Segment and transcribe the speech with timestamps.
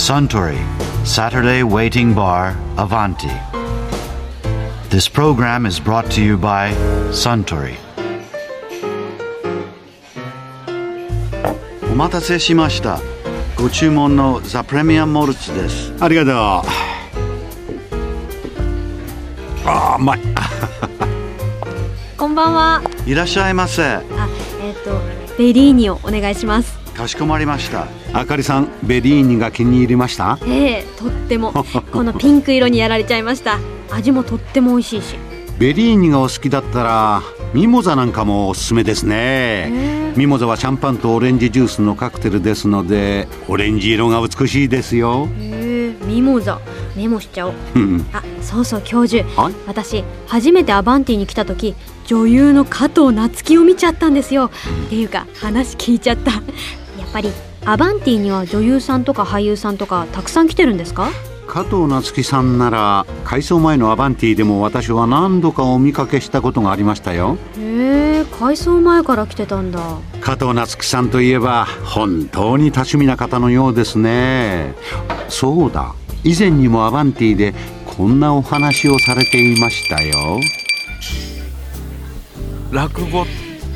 [0.00, 0.56] Suntory
[1.06, 3.28] Saturday Waiting Bar Avanti.
[4.88, 6.72] This program is brought to you by
[7.12, 7.76] Suntory.
[11.92, 12.98] お待たせしました。
[13.58, 15.92] ご注文のザ・プレミアム・モルツです。
[16.00, 16.34] ありがとう
[19.66, 20.20] あーうまい
[22.16, 22.82] こんばんは。
[23.06, 23.82] いらっしゃいませ。
[23.82, 24.02] あ、
[24.62, 24.98] えっ、と
[25.36, 26.79] ベリーニをお願いします。
[27.00, 27.86] かしこまりました。
[28.12, 30.38] あかりさんベリーニが気に入りました？
[30.46, 31.52] ええとっても
[31.92, 33.58] このピンク色にやられちゃいました。
[33.90, 35.16] 味もとっても美味しいし。
[35.58, 37.22] ベリーニがお好きだったら
[37.54, 46.58] ミモザなんかもおすすめですねミモザはシャンパンとオレンジジュースのカクテルですのでオレンジ色が美しいですよへえミモザ
[46.96, 47.54] メモしちゃおう。
[47.74, 49.22] うんあ、そうそう教授。
[49.38, 51.74] はい私初めてアバンティに来た時
[52.06, 54.50] 女優の加藤夏希を見ちゃったんですよ。
[54.86, 56.32] っていうか話聞いちゃった。
[57.00, 57.30] やっぱり
[57.64, 61.10] アバンティには女優さんとか俳優さんとかたくさん来てるんですか？
[61.46, 69.80] 加藤夏樹さんなら改装前のアバンティでも私は何度かお見かけしたことがありましたよへえ改装前から来てたんだ。
[70.20, 74.74] 加藤夏樹さんといえば本当に多趣味な方のようですね
[75.28, 77.52] そうだ以前にもアバンティで
[77.84, 80.38] こんなお話をされていましたよ
[82.70, 83.26] 落語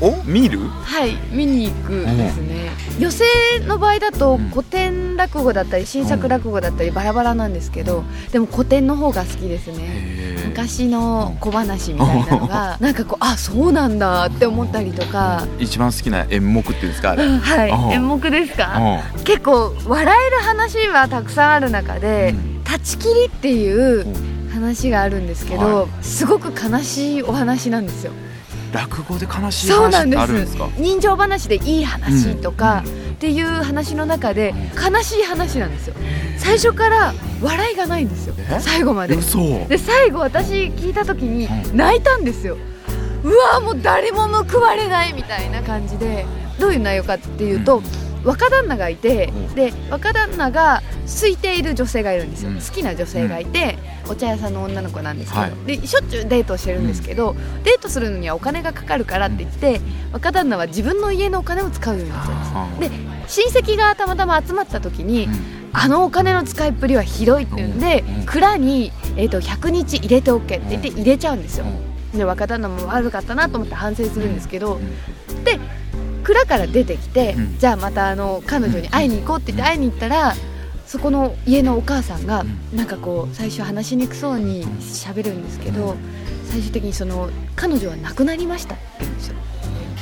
[0.00, 0.60] を見る？
[0.60, 3.24] はい見に行くですね、寄席
[3.66, 10.18] の場合だと古典落語だったり新作落語だったりバラバラなんですけど、でも古典の方が好きですね。
[10.46, 17.24] 昔の小話みたいなのが なんかこうあそうなんだって思ったりとか、一番好きな演目っていうんですかあれ？
[17.24, 17.94] うんはい。
[17.94, 19.02] 演目ですか？
[19.24, 24.06] 結構笑える話はたくさんある中で「断ち切り」っていう
[24.52, 28.12] 話があるんですけど、はすごく悲しいお話なんですよ。
[28.72, 30.56] 落語で悲しい話ってんですあるんです。
[30.56, 35.94] か人情話でいい話とかっていう話の中で悲しい話なんですよ。
[36.38, 38.34] 最初から笑いがないんですよ。
[38.38, 38.58] え？
[38.60, 39.16] 最後まで。
[39.16, 39.66] 嘘。
[39.68, 42.56] で最後私聞いた時に泣いたんですよ。
[43.24, 46.26] うわもう誰も報われないみたいな感じで。
[46.58, 47.84] どういう内容かっていうと、
[48.28, 52.56] 若旦那がいてで若旦那が空いている女性がいるんですよ、うん。
[52.56, 55.78] 好きな女性がいて、お茶屋さんの女の子なんですけど、はい。
[55.78, 57.34] でしょっちゅうデートをしてるんですけど、
[57.64, 59.80] デートするのにはお金がかかるからって言って
[60.12, 62.96] 若旦那は自分の家のお金を使うようになっちゃうんですで
[63.28, 65.28] 親戚がたまたま集まった時に、
[65.72, 68.26] あのお金の使いっぷりはひどいっていうんで、うん。
[68.26, 71.64] 蔵に、えー、と100日入れておけって言って入れちゃうんですよ、
[72.14, 74.78] で若旦那も悪かったなと思って反省するんですけど、
[75.44, 75.58] で
[76.28, 77.58] 蔵から出てきて、うん。
[77.58, 80.34] じゃあまたあの彼女に会いに行こうって言って会いに行ったら
[80.86, 82.44] そこの家のお母さんが
[82.74, 85.96] なんかこう最初話しにくそうに喋るんですけど
[86.50, 89.34] 最終的にその彼女は亡くなりましたって言うんですよ。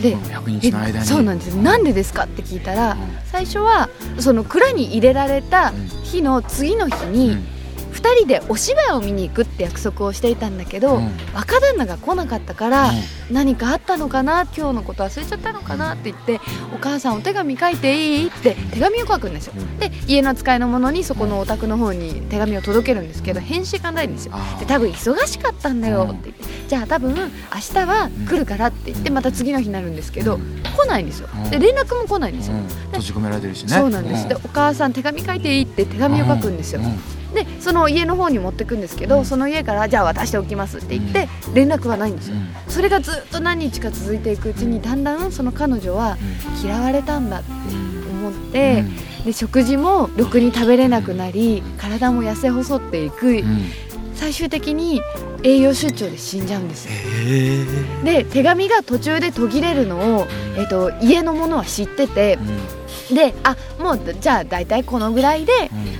[0.02, 1.06] で100日の間に。
[1.06, 1.54] そうなんです。
[1.54, 3.88] なんでですかって聞いたら、最初は
[4.18, 5.72] その蔵に入れられた
[6.02, 7.36] 日の次の日に、
[7.96, 11.10] 2人でお芝居を見に行くって約束をしていたんだけど、うん。
[11.34, 12.96] 若旦那が来なかったから、うん。
[13.34, 16.40] 何かあったのかな今日のこと忘れちゃったのかなって言って
[16.72, 19.78] お母さんお手紙書いていいって手紙を書くんですよ、うん。
[19.78, 24.34] で家の使いの者にそこのお宅の方に手紙を届けるんですけど返信がないんですよ。
[24.60, 30.38] で多分忙しかったんだよって言って、じゃあ多分明日は来るからって言ってまた次の日になるんですけど、
[30.76, 31.28] 来ないんですよ。
[31.50, 32.66] で連絡も来ないんですよ、うん。
[32.66, 33.70] 閉じ込められてるしね。
[33.70, 36.80] そうなんです、でお母さん手紙書いていいって手紙を書くんですよ、
[37.36, 39.24] でその家の方に持ってくんですけど、うん。
[39.24, 42.72] その家からじゃあ渡しておきますって言って連絡がないんですよ、うん。
[42.72, 46.16] それがずっと何日か続いていくうちにだんだんその彼女は
[46.64, 47.50] 嫌われたんだって
[48.10, 48.84] 思って、
[49.24, 53.44] で食事もろくに食べれなくなり体も痩せ細っていく、
[54.14, 55.02] 最終的に
[55.42, 56.92] 栄養失調で死んじゃうんですよ。
[58.04, 60.26] で手紙が途中で途切れるのを、
[60.56, 62.38] えっと家の者は知ってて
[63.12, 65.52] であもうじゃあ大体このぐらいで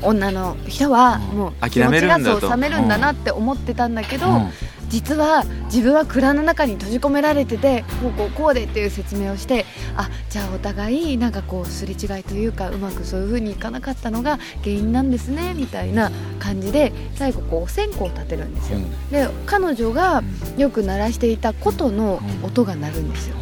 [0.03, 4.51] 女の人はもう気諦持ちがそう冷めるんだなって思ってたんだけど、うん。
[4.89, 18.79] 実は自分は蔵の中に閉じ込められててこうこうこうでっていう説明をしてあじゃあお互いなんかこうすれ違いというかうまくそういう風にいかなかったのが原因なんですねみたいな感じで最後こうお線香を立てるんですよ。
[19.11, 20.23] で彼女が
[20.57, 23.37] よく鳴らしていた琴の音が鳴るんですよ。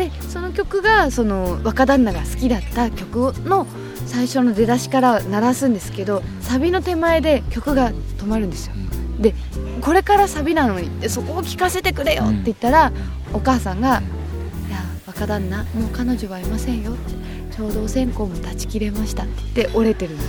[0.00, 3.66] でその曲がその若旦那が好きだった曲の
[4.06, 8.74] 最初の出だしから鳴らすんですけどサビの手前で曲が止まるんですよ。
[9.20, 9.34] で
[9.82, 12.90] これからサビなのにでそこを聞かせてくれよって言ったら、
[13.34, 14.00] お母さんが
[14.68, 20.28] 「いや若旦那もう彼女はいませんよ」ってちょうどお線香も断ち切れましたって言って折れてるんです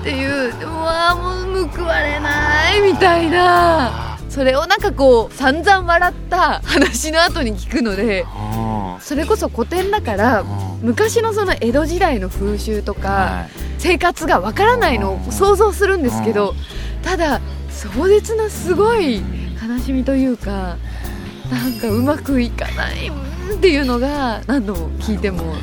[0.00, 10.44] っていううわーもう報われないみたいなそれをなんかこう散々笑った話の後に聞くのであそれこそ古典だからあ
[10.82, 13.70] 昔のその江戸時代の風習とか、はい。
[13.78, 16.54] 生活がわからないのを想像するんですけど
[17.02, 17.40] ただ
[17.70, 19.22] 壮絶なすごい
[19.66, 20.76] 悲しみというか
[21.50, 25.54] なんかうまくいかないうんっていうのが何度も聞いても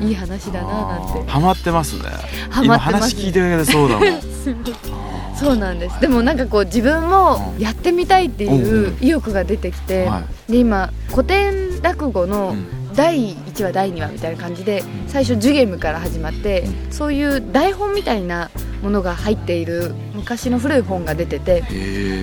[0.00, 1.30] いい話だななんて。
[1.30, 2.02] ハマってますね。
[2.50, 4.04] ハ今マってます話聞いてるだけでそうだもん
[5.44, 6.00] そうなんです。
[6.00, 12.84] でもなんかこう自分もやってみたいっていう意欲が出てきて、はで今古典落語いのうん。
[12.94, 18.50] 第1話第2話みたいな感じで最初ジュゲムから始まってそういう台本みたいな
[18.84, 21.64] ものが入っている昔の古い本が出てて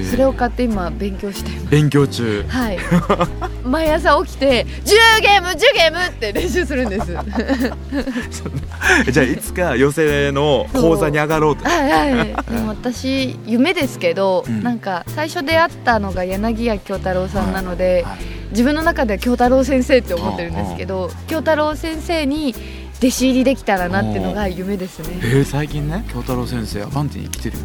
[0.03, 1.67] それを買って今勉強しています。
[1.71, 2.45] 勉強中。
[2.47, 2.77] はい。
[3.65, 7.13] 毎朝起きて「ジュゲムジュゲム!」って練習するんです。
[7.13, 7.23] は
[9.11, 11.67] じゃあいつか寄せの講座に上がろうと。
[11.67, 12.27] いはい。
[12.53, 14.61] でも私夢ですけど、うん。
[14.61, 22.53] なんか最初出会ったのが柳家京太郎さんなので、はい自分の中では京太郎先生って思ってるんですけど京太郎先生に
[23.01, 25.19] 弟子入りできたらなっていうのが夢ですね。
[25.23, 27.63] えー、最近ね京太郎先生アバンティに来てるよ。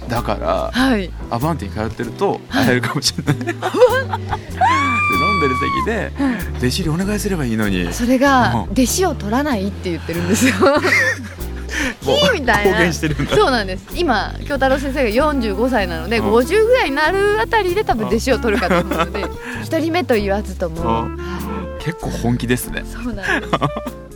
[0.00, 1.10] うんだからはい。
[1.28, 3.34] アバンティに通ってると会えるかもしれない。
[3.42, 3.56] で飲ん
[5.40, 6.12] でる席で
[6.58, 7.92] 弟子入りお願いすればいいのに。
[7.92, 8.70] それがうん。
[8.70, 10.54] 弟子を取らないって言ってるんですよ。
[10.60, 10.80] もう
[12.04, 12.92] キー みたいな。
[12.92, 13.86] そうなんです。
[13.96, 16.32] 今京太郎先生が45歳なので、うん。
[16.32, 19.24] 50ぐらいになるあたりで多分弟子を取るかと思うので
[19.64, 21.08] 一人目と言わずとも、
[21.80, 22.84] 結構本気ですね。
[22.86, 24.07] そうなんです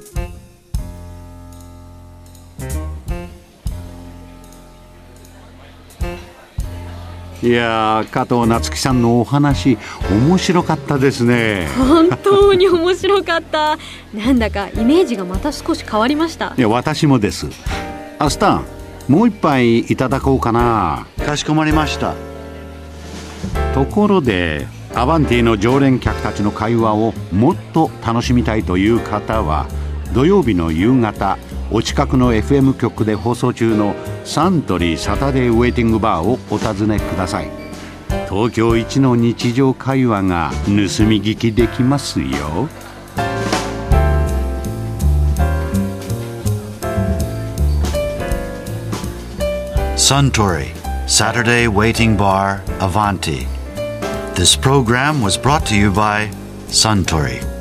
[7.43, 9.77] いやー加藤夏樹さんのお話
[10.11, 11.67] 面白かったですね。
[11.77, 13.79] 本当に面白かった。
[14.15, 16.55] なんだかイメージがまた少し変わりました。
[16.57, 17.49] いや私もです。
[18.21, 18.65] アスタン
[19.09, 21.09] もう一杯いただこうかな。
[21.27, 22.15] かしこまりました。
[23.75, 29.67] ところでアバンティの常連客たちの会話をもっと楽しみたいという方は
[30.15, 31.39] 土曜日の夕方
[31.71, 33.95] お近くの FM 局で放送中の
[34.25, 37.51] サントリーサタデーウェイティングバーをお尋ねください。
[38.29, 42.69] 東京一の日常会話が盗み聞きできますよ。
[49.97, 53.47] サントリーサタデーウェイティングバーアヴァンティ
[54.35, 56.29] This program was brought to you by
[56.69, 57.52] Suntory.